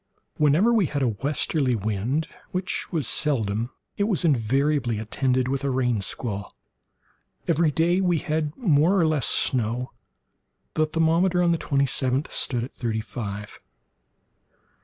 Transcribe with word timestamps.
Whenever 0.37 0.73
we 0.73 0.87
had 0.87 1.03
a 1.03 1.09
westerly 1.09 1.75
wind, 1.75 2.27
which 2.49 2.91
was 2.91 3.07
seldom, 3.07 3.69
it 3.97 4.05
was 4.05 4.25
invariably 4.25 4.97
attended 4.97 5.47
with 5.47 5.63
a 5.63 5.69
rain 5.69 6.01
squall. 6.01 6.55
Every 7.47 7.69
day 7.69 8.01
we 8.01 8.17
had 8.17 8.57
more 8.57 8.97
or 8.97 9.05
less 9.05 9.27
snow. 9.27 9.91
The 10.73 10.87
thermometer, 10.87 11.43
on 11.43 11.51
the 11.51 11.59
twenty 11.59 11.85
seventh 11.85 12.33
stood 12.33 12.63
at 12.63 12.73
thirty 12.73 12.99
five. 13.01 13.59